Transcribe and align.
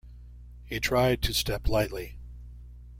He 0.65 0.79
tried 0.79 1.21
to 1.21 1.31
step 1.31 1.67
lightly. 1.67 2.17